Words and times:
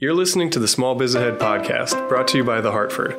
You're 0.00 0.14
listening 0.14 0.48
to 0.50 0.60
the 0.60 0.68
Small 0.68 0.94
Biz 0.94 1.16
Ahead 1.16 1.40
podcast, 1.40 2.08
brought 2.08 2.28
to 2.28 2.36
you 2.36 2.44
by 2.44 2.60
The 2.60 2.70
Hartford. 2.70 3.14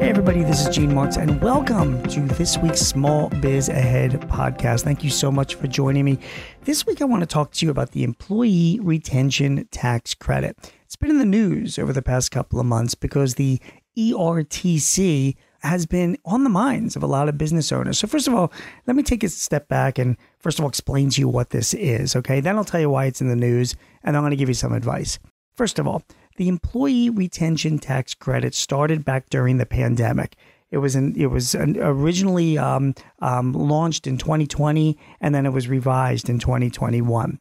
Hey, 0.00 0.08
everybody, 0.08 0.42
this 0.42 0.66
is 0.66 0.74
Gene 0.74 0.94
Marks, 0.94 1.18
and 1.18 1.38
welcome 1.42 2.02
to 2.04 2.20
this 2.20 2.56
week's 2.56 2.80
Small 2.80 3.28
Biz 3.28 3.68
Ahead 3.68 4.12
podcast. 4.22 4.84
Thank 4.84 5.04
you 5.04 5.10
so 5.10 5.30
much 5.30 5.56
for 5.56 5.66
joining 5.66 6.06
me. 6.06 6.18
This 6.62 6.86
week, 6.86 7.02
I 7.02 7.04
want 7.04 7.20
to 7.20 7.26
talk 7.26 7.52
to 7.52 7.66
you 7.66 7.70
about 7.70 7.90
the 7.90 8.04
Employee 8.04 8.80
Retention 8.82 9.68
Tax 9.70 10.14
Credit. 10.14 10.56
It's 10.86 10.96
been 10.96 11.10
in 11.10 11.18
the 11.18 11.26
news 11.26 11.78
over 11.78 11.92
the 11.92 12.00
past 12.00 12.30
couple 12.30 12.58
of 12.58 12.64
months 12.64 12.94
because 12.94 13.34
the 13.34 13.60
ERTC 13.98 15.36
has 15.64 15.86
been 15.86 16.16
on 16.24 16.44
the 16.44 16.50
minds 16.50 16.94
of 16.94 17.02
a 17.02 17.06
lot 17.06 17.28
of 17.28 17.38
business 17.38 17.72
owners. 17.72 17.98
So, 17.98 18.06
first 18.06 18.28
of 18.28 18.34
all, 18.34 18.52
let 18.86 18.96
me 18.96 19.02
take 19.02 19.24
a 19.24 19.28
step 19.28 19.68
back 19.68 19.98
and 19.98 20.16
first 20.38 20.58
of 20.58 20.64
all 20.64 20.68
explain 20.68 21.10
to 21.10 21.20
you 21.20 21.28
what 21.28 21.50
this 21.50 21.74
is, 21.74 22.14
okay? 22.14 22.40
Then 22.40 22.56
I'll 22.56 22.64
tell 22.64 22.80
you 22.80 22.90
why 22.90 23.06
it's 23.06 23.20
in 23.20 23.28
the 23.28 23.36
news, 23.36 23.74
and 24.02 24.16
I'm 24.16 24.22
going 24.22 24.30
to 24.30 24.36
give 24.36 24.48
you 24.48 24.54
some 24.54 24.72
advice. 24.72 25.18
First 25.56 25.78
of 25.78 25.86
all, 25.86 26.02
the 26.36 26.48
employee 26.48 27.10
retention 27.10 27.78
tax 27.78 28.14
credit 28.14 28.54
started 28.54 29.04
back 29.04 29.30
during 29.30 29.56
the 29.56 29.66
pandemic. 29.66 30.36
It 30.70 30.78
was 30.78 30.96
it 30.96 31.26
was 31.26 31.54
originally 31.54 32.58
um, 32.58 32.96
um, 33.20 33.52
launched 33.52 34.08
in 34.08 34.18
2020, 34.18 34.98
and 35.20 35.32
then 35.32 35.46
it 35.46 35.52
was 35.52 35.68
revised 35.68 36.28
in 36.28 36.40
2021. 36.40 37.38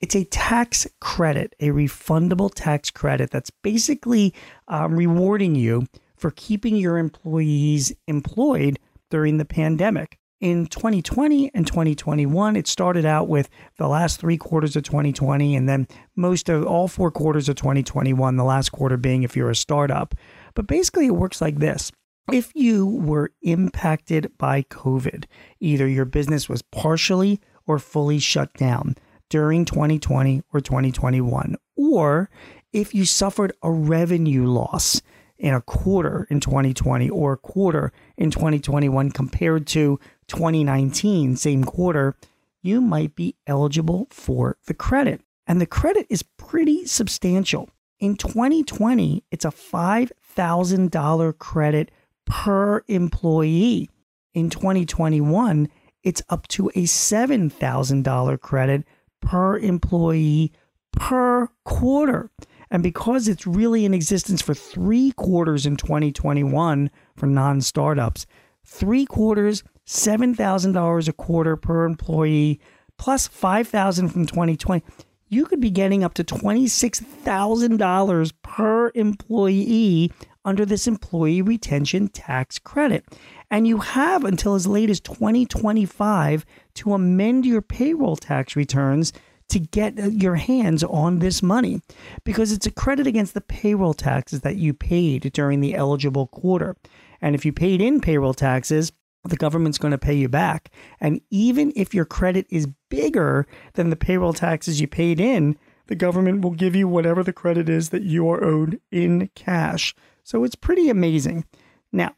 It's 0.00 0.14
a 0.14 0.22
tax 0.24 0.86
credit, 1.00 1.56
a 1.58 1.70
refundable 1.70 2.48
tax 2.54 2.92
credit 2.92 3.32
that's 3.32 3.50
basically 3.50 4.32
um, 4.68 4.94
rewarding 4.94 5.56
you 5.56 5.88
for 6.16 6.30
keeping 6.30 6.76
your 6.76 6.98
employees 6.98 7.92
employed 8.06 8.78
during 9.10 9.38
the 9.38 9.44
pandemic. 9.44 10.18
In 10.38 10.66
2020 10.66 11.50
and 11.54 11.66
2021, 11.66 12.56
it 12.56 12.66
started 12.66 13.06
out 13.06 13.26
with 13.26 13.48
the 13.78 13.88
last 13.88 14.20
three 14.20 14.36
quarters 14.36 14.76
of 14.76 14.82
2020 14.82 15.56
and 15.56 15.66
then 15.66 15.88
most 16.14 16.50
of 16.50 16.66
all 16.66 16.88
four 16.88 17.10
quarters 17.10 17.48
of 17.48 17.56
2021, 17.56 18.36
the 18.36 18.44
last 18.44 18.70
quarter 18.70 18.98
being 18.98 19.22
if 19.22 19.34
you're 19.34 19.50
a 19.50 19.56
startup. 19.56 20.14
But 20.54 20.66
basically, 20.66 21.06
it 21.06 21.16
works 21.16 21.40
like 21.40 21.58
this. 21.58 21.90
If 22.30 22.50
you 22.54 22.86
were 22.86 23.32
impacted 23.40 24.32
by 24.36 24.62
COVID, 24.62 25.24
either 25.60 25.86
your 25.86 26.04
business 26.04 26.48
was 26.48 26.60
partially 26.60 27.40
or 27.66 27.78
fully 27.78 28.18
shut 28.18 28.52
down 28.54 28.96
during 29.30 29.64
2020 29.64 30.42
or 30.52 30.60
2021, 30.60 31.56
or 31.76 32.28
if 32.72 32.94
you 32.94 33.06
suffered 33.06 33.52
a 33.62 33.70
revenue 33.70 34.46
loss 34.46 35.00
in 35.38 35.54
a 35.54 35.60
quarter 35.60 36.26
in 36.30 36.40
2020 36.40 37.10
or 37.10 37.34
a 37.34 37.36
quarter 37.36 37.92
in 38.16 38.30
2021 38.30 39.10
compared 39.10 39.66
to 39.68 40.00
2019, 40.28 41.36
same 41.36 41.64
quarter, 41.64 42.16
you 42.62 42.80
might 42.80 43.14
be 43.14 43.36
eligible 43.46 44.08
for 44.10 44.56
the 44.66 44.74
credit. 44.74 45.20
And 45.46 45.60
the 45.60 45.66
credit 45.66 46.06
is 46.10 46.22
pretty 46.22 46.86
substantial. 46.86 47.70
In 48.00 48.16
2020, 48.16 49.24
it's 49.30 49.44
a 49.44 49.50
$5,000 49.50 51.38
credit 51.38 51.90
per 52.26 52.82
employee. 52.88 53.88
In 54.34 54.50
2021, 54.50 55.68
it's 56.02 56.22
up 56.28 56.46
to 56.48 56.68
a 56.70 56.84
$7,000 56.84 58.40
credit 58.40 58.84
per 59.20 59.58
employee 59.58 60.52
per 60.92 61.48
quarter. 61.64 62.30
And 62.76 62.82
because 62.82 63.26
it's 63.26 63.46
really 63.46 63.86
in 63.86 63.94
existence 63.94 64.42
for 64.42 64.52
three 64.52 65.12
quarters 65.12 65.64
in 65.64 65.76
2021 65.76 66.90
for 67.16 67.26
non 67.26 67.62
startups, 67.62 68.26
three 68.66 69.06
quarters, 69.06 69.64
$7,000 69.86 71.08
a 71.08 71.12
quarter 71.14 71.56
per 71.56 71.86
employee, 71.86 72.60
plus 72.98 73.28
$5,000 73.28 74.12
from 74.12 74.26
2020, 74.26 74.84
you 75.30 75.46
could 75.46 75.58
be 75.58 75.70
getting 75.70 76.04
up 76.04 76.12
to 76.12 76.22
$26,000 76.22 78.32
per 78.42 78.92
employee 78.94 80.12
under 80.44 80.66
this 80.66 80.86
employee 80.86 81.40
retention 81.40 82.08
tax 82.08 82.58
credit. 82.58 83.06
And 83.50 83.66
you 83.66 83.78
have 83.78 84.22
until 84.22 84.54
as 84.54 84.66
late 84.66 84.90
as 84.90 85.00
2025 85.00 86.44
to 86.74 86.92
amend 86.92 87.46
your 87.46 87.62
payroll 87.62 88.16
tax 88.16 88.54
returns 88.54 89.14
to 89.48 89.58
get 89.58 89.98
uh, 89.98 90.08
your 90.08 90.36
hands 90.36 90.82
on 90.84 91.18
this 91.18 91.42
money 91.42 91.80
because 92.24 92.52
it's 92.52 92.66
a 92.66 92.70
credit 92.70 93.06
against 93.06 93.34
the 93.34 93.40
payroll 93.40 93.94
taxes 93.94 94.40
that 94.40 94.56
you 94.56 94.74
paid 94.74 95.32
during 95.32 95.60
the 95.60 95.74
eligible 95.74 96.26
quarter. 96.26 96.76
And 97.20 97.34
if 97.34 97.44
you 97.44 97.52
paid 97.52 97.80
in 97.80 98.00
payroll 98.00 98.34
taxes, 98.34 98.92
the 99.24 99.36
government's 99.36 99.78
going 99.78 99.92
to 99.92 99.98
pay 99.98 100.14
you 100.14 100.28
back. 100.28 100.70
And 101.00 101.20
even 101.30 101.72
if 101.74 101.94
your 101.94 102.04
credit 102.04 102.46
is 102.50 102.68
bigger 102.88 103.46
than 103.74 103.90
the 103.90 103.96
payroll 103.96 104.32
taxes 104.32 104.80
you 104.80 104.86
paid 104.86 105.20
in, 105.20 105.56
the 105.88 105.94
government 105.94 106.42
will 106.42 106.52
give 106.52 106.74
you 106.74 106.88
whatever 106.88 107.22
the 107.22 107.32
credit 107.32 107.68
is 107.68 107.90
that 107.90 108.02
you 108.02 108.28
are 108.28 108.42
owed 108.42 108.80
in 108.90 109.30
cash. 109.34 109.94
So 110.24 110.44
it's 110.44 110.54
pretty 110.56 110.88
amazing. 110.88 111.44
Now, 111.92 112.14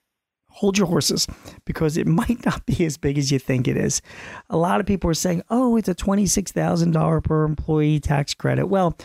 hold 0.51 0.79
your 0.79 0.87
horses 0.87 1.27
because 1.65 1.97
it 1.97 2.07
might 2.21 2.45
not 2.45 2.65
be 2.67 2.85
as 2.85 2.97
big 2.97 3.19
as 3.19 3.31
you 3.31 3.39
think 3.39 3.69
it 3.69 3.77
is. 3.77 4.03
A 4.51 4.57
lot 4.57 4.81
of 4.81 4.87
people 4.87 5.11
are 5.11 5.15
saying, 5.15 5.43
oh, 5.51 5.77
it's 5.77 5.89
a 5.89 5.95
$26,000 5.95 7.25
per 7.25 7.45
employee 7.45 8.01
tax 8.01 8.35
credit. 8.35 8.67
Well, 8.67 8.97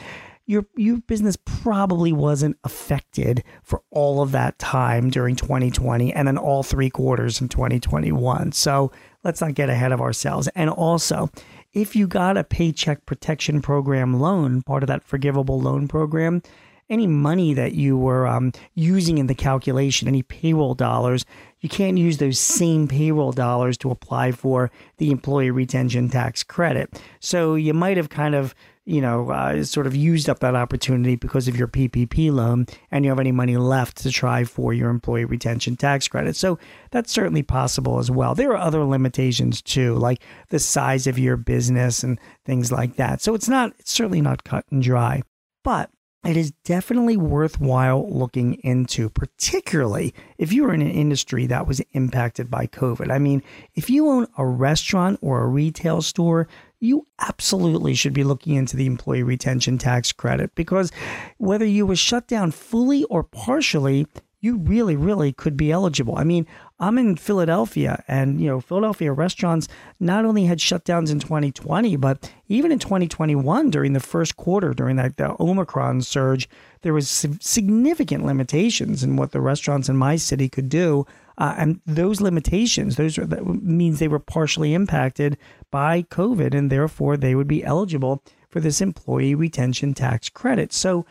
your 0.45 0.65
your 0.75 0.97
business 0.97 1.37
probably 1.45 2.11
wasn't 2.11 2.57
affected 2.63 3.43
for 3.63 3.81
all 3.91 4.21
of 4.21 4.31
that 4.33 4.59
time 4.59 5.09
during 5.09 5.35
2020 5.37 6.13
and 6.13 6.27
then 6.27 6.37
all 6.37 6.63
three 6.63 6.89
quarters 6.89 7.39
in 7.39 7.47
2021. 7.47 8.51
So 8.51 8.91
let's 9.23 9.39
not 9.39 9.53
get 9.53 9.69
ahead 9.69 9.93
of 9.93 10.01
ourselves. 10.01 10.49
And 10.49 10.69
also, 10.69 11.29
if 11.71 11.95
you 11.95 12.07
got 12.07 12.37
a 12.37 12.43
paycheck 12.43 13.05
protection 13.05 13.61
program 13.61 14.19
loan, 14.19 14.61
part 14.63 14.83
of 14.83 14.87
that 14.87 15.03
forgivable 15.03 15.61
loan 15.61 15.87
program, 15.87 16.41
any 16.89 17.07
money 17.07 17.53
that 17.53 17.73
you 17.73 17.97
were 17.97 18.27
um, 18.27 18.51
using 18.73 19.17
in 19.17 19.27
the 19.27 19.35
calculation, 19.35 20.07
any 20.07 20.23
payroll 20.23 20.73
dollars, 20.75 21.25
you 21.59 21.69
can't 21.69 21.97
use 21.97 22.17
those 22.17 22.39
same 22.39 22.87
payroll 22.87 23.31
dollars 23.31 23.77
to 23.79 23.91
apply 23.91 24.31
for 24.31 24.69
the 24.97 25.11
employee 25.11 25.51
retention 25.51 26.09
tax 26.09 26.43
credit. 26.43 27.01
So 27.19 27.55
you 27.55 27.73
might 27.73 27.97
have 27.97 28.09
kind 28.09 28.35
of 28.35 28.53
you 28.85 28.99
know, 28.99 29.29
uh, 29.29 29.63
sort 29.63 29.87
of 29.87 29.95
used 29.95 30.29
up 30.29 30.39
that 30.39 30.55
opportunity 30.55 31.15
because 31.15 31.47
of 31.47 31.55
your 31.55 31.67
PPP 31.67 32.31
loan 32.31 32.65
and 32.91 33.05
you 33.05 33.11
have 33.11 33.19
any 33.19 33.31
money 33.31 33.55
left 33.55 33.97
to 33.97 34.11
try 34.11 34.43
for 34.43 34.73
your 34.73 34.89
employee 34.89 35.25
retention 35.25 35.77
tax 35.77 36.07
credit. 36.07 36.35
So 36.35 36.59
that's 36.91 37.11
certainly 37.11 37.43
possible 37.43 37.99
as 37.99 38.11
well. 38.11 38.35
There 38.35 38.51
are 38.51 38.57
other 38.57 38.83
limitations 38.83 39.61
too, 39.61 39.95
like 39.95 40.21
the 40.49 40.59
size 40.59 41.07
of 41.07 41.17
your 41.17 41.37
business 41.37 42.03
and 42.03 42.19
things 42.45 42.71
like 42.71 42.97
that. 42.97 43.21
So 43.21 43.33
it's 43.33 43.47
not, 43.47 43.73
it's 43.79 43.91
certainly 43.91 44.21
not 44.21 44.43
cut 44.43 44.65
and 44.69 44.83
dry. 44.83 45.21
But 45.63 45.89
it 46.25 46.37
is 46.37 46.51
definitely 46.63 47.17
worthwhile 47.17 48.09
looking 48.09 48.55
into, 48.55 49.09
particularly 49.09 50.13
if 50.37 50.53
you 50.53 50.65
are 50.65 50.73
in 50.73 50.81
an 50.81 50.91
industry 50.91 51.45
that 51.47 51.67
was 51.67 51.81
impacted 51.91 52.49
by 52.49 52.67
COVID. 52.67 53.11
I 53.11 53.19
mean, 53.19 53.43
if 53.75 53.89
you 53.89 54.07
own 54.07 54.27
a 54.37 54.45
restaurant 54.45 55.19
or 55.21 55.41
a 55.41 55.47
retail 55.47 56.01
store, 56.01 56.47
you 56.79 57.07
absolutely 57.19 57.93
should 57.93 58.13
be 58.13 58.23
looking 58.23 58.55
into 58.55 58.77
the 58.77 58.85
employee 58.85 59.23
retention 59.23 59.77
tax 59.77 60.11
credit 60.11 60.53
because 60.55 60.91
whether 61.37 61.65
you 61.65 61.85
were 61.85 61.95
shut 61.95 62.27
down 62.27 62.51
fully 62.51 63.03
or 63.05 63.23
partially, 63.23 64.07
you 64.43 64.57
really, 64.57 64.97
really 64.97 65.31
could 65.31 65.55
be 65.55 65.71
eligible. 65.71 66.17
I 66.17 66.25
mean, 66.25 66.45
I'm 66.77 66.97
in 66.97 67.15
Philadelphia, 67.15 68.03
and 68.09 68.41
you 68.41 68.47
know, 68.47 68.59
Philadelphia 68.59 69.13
restaurants 69.13 69.69
not 70.01 70.25
only 70.25 70.43
had 70.43 70.59
shutdowns 70.59 71.09
in 71.09 71.21
2020, 71.21 71.95
but 71.95 72.29
even 72.49 72.69
in 72.69 72.77
2021 72.77 73.69
during 73.69 73.93
the 73.93 74.01
first 74.01 74.35
quarter, 74.35 74.73
during 74.73 74.97
that 74.97 75.15
the 75.15 75.41
Omicron 75.41 76.01
surge, 76.01 76.49
there 76.81 76.93
was 76.93 77.07
significant 77.39 78.25
limitations 78.25 79.01
in 79.01 79.15
what 79.15 79.31
the 79.31 79.39
restaurants 79.39 79.87
in 79.87 79.95
my 79.95 80.17
city 80.17 80.49
could 80.49 80.67
do. 80.67 81.05
Uh, 81.37 81.55
and 81.57 81.79
those 81.85 82.19
limitations, 82.19 82.97
those 82.97 83.17
are, 83.17 83.25
that 83.25 83.45
means 83.45 83.99
they 83.99 84.09
were 84.09 84.19
partially 84.19 84.73
impacted 84.73 85.37
by 85.71 86.01
COVID, 86.01 86.53
and 86.53 86.69
therefore 86.69 87.15
they 87.15 87.33
would 87.33 87.47
be 87.47 87.63
eligible 87.63 88.21
for 88.49 88.59
this 88.59 88.81
employee 88.81 89.35
retention 89.35 89.93
tax 89.93 90.27
credit. 90.27 90.73
So 90.73 91.05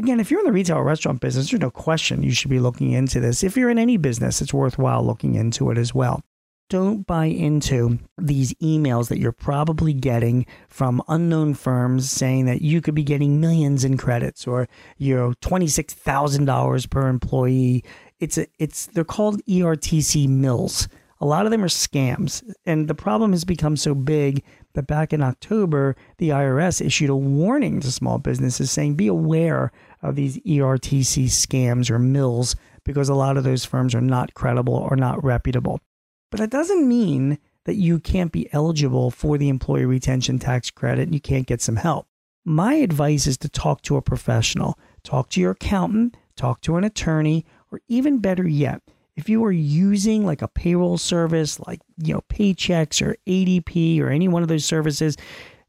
Again, 0.00 0.18
if 0.18 0.30
you're 0.30 0.40
in 0.40 0.46
the 0.46 0.52
retail 0.52 0.80
restaurant 0.80 1.20
business, 1.20 1.50
there's 1.50 1.60
no 1.60 1.70
question 1.70 2.22
you 2.22 2.30
should 2.30 2.48
be 2.48 2.58
looking 2.58 2.92
into 2.92 3.20
this. 3.20 3.44
If 3.44 3.54
you're 3.54 3.68
in 3.68 3.78
any 3.78 3.98
business, 3.98 4.40
it's 4.40 4.54
worthwhile 4.54 5.04
looking 5.04 5.34
into 5.34 5.70
it 5.70 5.76
as 5.76 5.94
well. 5.94 6.22
Don't 6.70 7.06
buy 7.06 7.26
into 7.26 7.98
these 8.16 8.54
emails 8.62 9.08
that 9.10 9.18
you're 9.18 9.30
probably 9.30 9.92
getting 9.92 10.46
from 10.68 11.02
unknown 11.06 11.52
firms 11.52 12.10
saying 12.10 12.46
that 12.46 12.62
you 12.62 12.80
could 12.80 12.94
be 12.94 13.02
getting 13.02 13.42
millions 13.42 13.84
in 13.84 13.98
credits 13.98 14.46
or 14.46 14.68
you 14.96 15.14
know 15.14 15.34
$26,000 15.42 16.88
per 16.88 17.06
employee. 17.06 17.84
It's 18.20 18.38
a, 18.38 18.46
it's 18.58 18.86
they're 18.86 19.04
called 19.04 19.44
ERTC 19.44 20.30
mills. 20.30 20.88
A 21.20 21.26
lot 21.26 21.44
of 21.44 21.50
them 21.50 21.62
are 21.62 21.68
scams, 21.68 22.42
and 22.64 22.88
the 22.88 22.94
problem 22.94 23.32
has 23.32 23.44
become 23.44 23.76
so 23.76 23.94
big 23.94 24.42
that 24.74 24.86
back 24.86 25.12
in 25.12 25.22
October, 25.22 25.96
the 26.18 26.30
IRS 26.30 26.84
issued 26.84 27.10
a 27.10 27.16
warning 27.16 27.80
to 27.80 27.90
small 27.90 28.18
businesses 28.18 28.70
saying 28.70 28.94
be 28.94 29.06
aware 29.06 29.72
of 30.02 30.16
these 30.16 30.38
ERTC 30.38 31.24
scams 31.26 31.90
or 31.90 31.98
mills 31.98 32.56
because 32.84 33.08
a 33.08 33.14
lot 33.14 33.36
of 33.36 33.44
those 33.44 33.64
firms 33.64 33.94
are 33.94 34.00
not 34.00 34.34
credible 34.34 34.74
or 34.74 34.96
not 34.96 35.22
reputable. 35.22 35.80
But 36.30 36.40
that 36.40 36.50
doesn't 36.50 36.88
mean 36.88 37.38
that 37.64 37.74
you 37.74 37.98
can't 37.98 38.32
be 38.32 38.52
eligible 38.52 39.10
for 39.10 39.36
the 39.36 39.48
employee 39.48 39.84
retention 39.84 40.38
tax 40.38 40.70
credit 40.70 41.02
and 41.02 41.14
you 41.14 41.20
can't 41.20 41.46
get 41.46 41.60
some 41.60 41.76
help. 41.76 42.06
My 42.44 42.74
advice 42.74 43.26
is 43.26 43.36
to 43.38 43.48
talk 43.48 43.82
to 43.82 43.96
a 43.96 44.02
professional. 44.02 44.78
Talk 45.02 45.28
to 45.30 45.40
your 45.40 45.52
accountant, 45.52 46.16
talk 46.36 46.62
to 46.62 46.76
an 46.76 46.84
attorney, 46.84 47.44
or 47.70 47.80
even 47.86 48.18
better 48.18 48.48
yet, 48.48 48.82
if 49.16 49.28
you 49.28 49.44
are 49.44 49.52
using 49.52 50.24
like 50.24 50.42
a 50.42 50.48
payroll 50.48 50.98
service 50.98 51.60
like, 51.60 51.80
you 51.98 52.14
know, 52.14 52.22
Paychex 52.28 53.04
or 53.06 53.16
ADP 53.26 54.00
or 54.00 54.08
any 54.08 54.28
one 54.28 54.42
of 54.42 54.48
those 54.48 54.64
services, 54.64 55.16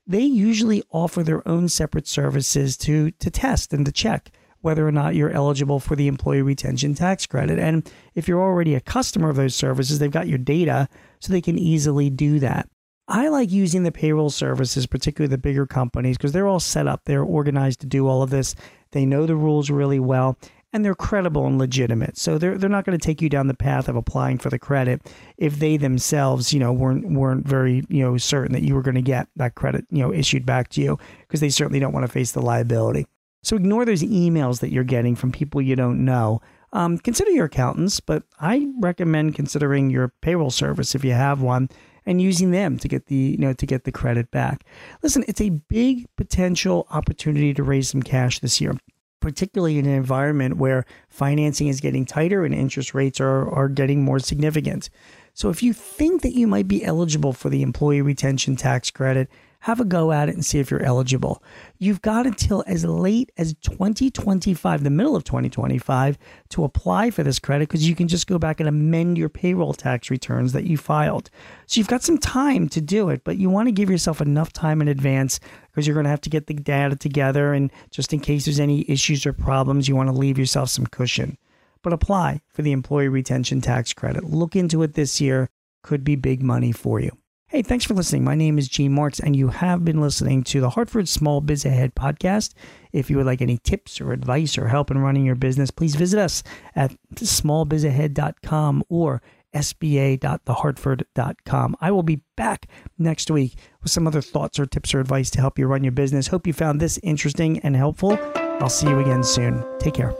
they 0.07 0.21
usually 0.21 0.83
offer 0.91 1.23
their 1.23 1.47
own 1.47 1.69
separate 1.69 2.07
services 2.07 2.77
to 2.77 3.11
to 3.11 3.29
test 3.29 3.73
and 3.73 3.85
to 3.85 3.91
check 3.91 4.31
whether 4.61 4.88
or 4.88 4.91
not 4.91 5.15
you're 5.15 5.31
eligible 5.31 5.79
for 5.79 5.95
the 5.95 6.07
employee 6.07 6.41
retention 6.41 6.93
tax 6.93 7.25
credit. 7.25 7.59
And 7.59 7.91
if 8.13 8.27
you're 8.27 8.41
already 8.41 8.75
a 8.75 8.79
customer 8.79 9.29
of 9.29 9.35
those 9.35 9.55
services, 9.55 9.99
they've 9.99 10.11
got 10.11 10.27
your 10.27 10.37
data 10.37 10.87
so 11.19 11.33
they 11.33 11.41
can 11.41 11.57
easily 11.57 12.09
do 12.09 12.39
that. 12.39 12.69
I 13.07 13.27
like 13.27 13.51
using 13.51 13.83
the 13.83 13.91
payroll 13.91 14.29
services, 14.29 14.85
particularly 14.85 15.31
the 15.31 15.37
bigger 15.37 15.65
companies, 15.65 16.17
because 16.17 16.31
they're 16.31 16.47
all 16.47 16.59
set 16.59 16.87
up, 16.87 17.01
they're 17.05 17.23
organized 17.23 17.81
to 17.81 17.87
do 17.87 18.07
all 18.07 18.21
of 18.21 18.29
this. 18.29 18.55
They 18.91 19.05
know 19.05 19.25
the 19.25 19.35
rules 19.35 19.69
really 19.69 19.99
well 19.99 20.37
and 20.73 20.85
they're 20.85 20.95
credible 20.95 21.45
and 21.45 21.57
legitimate. 21.57 22.18
So 22.18 22.38
they're 22.38 22.57
they're 22.57 22.69
not 22.69 22.85
going 22.85 22.97
to 22.97 23.06
take 23.06 23.21
you 23.21 23.29
down 23.29 23.47
the 23.47 23.53
path 23.53 23.88
of 23.88 23.95
applying 23.95 24.38
for 24.38 24.50
the 24.50 24.59
credit 24.59 25.01
if 25.38 25.59
they 25.59 25.77
themselves, 25.77 26.53
you 26.53 26.59
know, 26.59 26.71
weren't 26.71 27.09
weren't 27.12 27.47
very, 27.47 27.83
you 27.89 28.03
know, 28.03 28.18
certain 28.18 28.53
that 28.53 28.63
you 28.63 28.75
were 28.75 28.81
going 28.81 28.95
to 28.95 29.01
get 29.01 29.27
that 29.35 29.56
credit, 29.56 29.85
you 29.91 30.00
know, 30.00 30.13
issued 30.13 30.45
back 30.45 30.69
to 30.69 30.81
you 30.81 30.97
because 31.21 31.39
they 31.39 31.50
certainly 31.50 31.79
don't 31.79 31.94
want 31.94 32.06
to 32.06 32.12
face 32.12 32.31
the 32.31 32.41
liability. 32.41 33.06
So 33.44 33.56
ignore 33.56 33.85
those 33.85 34.03
emails 34.03 34.59
that 34.59 34.71
you're 34.71 34.83
getting 34.83 35.15
from 35.15 35.31
people 35.31 35.62
you 35.62 35.75
don't 35.75 36.06
know. 36.06 36.41
Um, 36.73 37.00
consider 37.00 37.31
your 37.31 37.45
accountants, 37.45 38.00
but 38.00 38.23
I 38.39 38.68
recommend 38.79 39.35
considering 39.35 39.89
your 39.89 40.13
payroll 40.21 40.51
service 40.51 40.95
if 40.95 41.03
you 41.03 41.12
have 41.12 41.41
one 41.41 41.69
and 42.06 42.21
using 42.21 42.51
them 42.51 42.77
to 42.79 42.88
get 42.88 43.07
the 43.07 43.15
you 43.15 43.38
know 43.38 43.53
to 43.53 43.65
get 43.65 43.83
the 43.83 43.91
credit 43.91 44.31
back. 44.31 44.63
Listen, 45.03 45.25
it's 45.27 45.41
a 45.41 45.50
big 45.50 46.07
potential 46.15 46.88
opportunity 46.91 47.53
to 47.53 47.63
raise 47.63 47.89
some 47.89 48.01
cash 48.01 48.39
this 48.39 48.62
year 48.62 48.77
particularly 49.21 49.77
in 49.77 49.85
an 49.85 49.94
environment 49.94 50.57
where 50.57 50.85
financing 51.07 51.68
is 51.68 51.79
getting 51.79 52.06
tighter 52.06 52.44
and 52.44 52.53
interest 52.53 52.94
rates 52.94 53.21
are, 53.21 53.50
are 53.50 53.69
getting 53.69 54.03
more 54.03 54.19
significant. 54.19 54.89
So, 55.33 55.50
if 55.50 55.63
you 55.63 55.71
think 55.71 56.21
that 56.23 56.35
you 56.35 56.45
might 56.45 56.68
be 56.68 56.83
eligible 56.83 57.31
for 57.31 57.50
the 57.50 57.62
employee 57.62 58.01
retention 58.01 58.57
tax 58.57 58.91
credit, 58.91 59.29
have 59.61 59.79
a 59.79 59.85
go 59.85 60.11
at 60.11 60.27
it 60.27 60.33
and 60.33 60.43
see 60.43 60.57
if 60.57 60.71
you're 60.71 60.81
eligible. 60.81 61.43
You've 61.77 62.01
got 62.01 62.25
until 62.25 62.63
as 62.65 62.83
late 62.83 63.31
as 63.37 63.53
2025, 63.61 64.83
the 64.83 64.89
middle 64.89 65.15
of 65.15 65.23
2025, 65.23 66.17
to 66.49 66.63
apply 66.63 67.11
for 67.11 67.21
this 67.21 67.37
credit 67.37 67.69
because 67.69 67.87
you 67.87 67.95
can 67.95 68.07
just 68.07 68.25
go 68.25 68.39
back 68.39 68.59
and 68.59 68.67
amend 68.67 69.19
your 69.19 69.29
payroll 69.29 69.73
tax 69.73 70.09
returns 70.09 70.53
that 70.53 70.65
you 70.65 70.77
filed. 70.77 71.29
So 71.67 71.79
you've 71.79 71.87
got 71.87 72.01
some 72.01 72.17
time 72.17 72.69
to 72.69 72.81
do 72.81 73.09
it, 73.09 73.23
but 73.23 73.37
you 73.37 73.51
want 73.51 73.67
to 73.67 73.71
give 73.71 73.89
yourself 73.89 74.19
enough 74.19 74.51
time 74.51 74.81
in 74.81 74.87
advance 74.87 75.39
because 75.69 75.85
you're 75.85 75.93
going 75.93 76.05
to 76.05 76.09
have 76.09 76.21
to 76.21 76.29
get 76.29 76.47
the 76.47 76.55
data 76.55 76.95
together. 76.95 77.53
And 77.53 77.71
just 77.91 78.13
in 78.13 78.19
case 78.19 78.45
there's 78.45 78.59
any 78.59 78.89
issues 78.89 79.27
or 79.27 79.33
problems, 79.33 79.87
you 79.87 79.95
want 79.95 80.09
to 80.09 80.15
leave 80.15 80.39
yourself 80.39 80.69
some 80.69 80.87
cushion. 80.87 81.37
But 81.83 81.93
apply 81.93 82.41
for 82.49 82.63
the 82.63 82.71
employee 82.71 83.09
retention 83.09 83.61
tax 83.61 83.93
credit. 83.93 84.23
Look 84.23 84.55
into 84.55 84.81
it 84.81 84.95
this 84.95 85.21
year. 85.21 85.49
Could 85.83 86.03
be 86.03 86.15
big 86.15 86.41
money 86.41 86.71
for 86.71 86.99
you. 86.99 87.11
Hey, 87.51 87.62
thanks 87.63 87.83
for 87.83 87.94
listening. 87.94 88.24
My 88.24 88.36
name 88.36 88.57
is 88.57 88.69
Gene 88.69 88.94
Marks, 88.94 89.19
and 89.19 89.36
you 89.36 89.50
have 89.50 89.83
been 89.83 90.00
listening 90.00 90.42
to 90.44 90.62
the 90.62 90.69
Hartford 90.69 91.09
Small 91.09 91.42
Biz 91.42 91.65
Ahead 91.65 91.95
podcast. 91.95 92.53
If 92.94 93.09
you 93.09 93.18
would 93.18 93.25
like 93.25 93.42
any 93.42 93.57
tips 93.57 94.00
or 94.00 94.13
advice 94.13 94.57
or 94.57 94.69
help 94.69 94.89
in 94.89 95.00
running 95.00 95.25
your 95.25 95.36
business, 95.36 95.69
please 95.69 95.95
visit 95.95 96.18
us 96.18 96.44
at 96.77 96.95
smallbizahead.com 97.15 98.86
or 98.88 99.21
sba.thehartford.com. 99.53 101.75
I 101.81 101.92
will 101.92 102.03
be 102.03 102.21
back 102.38 102.68
next 102.98 103.30
week 103.30 103.57
with 103.81 103.92
some 103.92 104.07
other 104.07 104.21
thoughts 104.21 104.57
or 104.57 104.65
tips 104.65 104.94
or 104.94 105.01
advice 105.01 105.30
to 105.31 105.42
help 105.42 105.59
you 105.59 105.68
run 105.68 105.83
your 105.83 105.92
business. 105.92 106.27
Hope 106.27 106.47
you 106.47 106.54
found 106.54 106.80
this 106.80 107.01
interesting 107.04 107.59
and 107.59 107.75
helpful. 107.75 108.18
I'll 108.62 108.69
see 108.69 108.88
you 108.88 109.00
again 109.00 109.25
soon. 109.25 109.62
Take 109.77 109.95
care. 109.95 110.15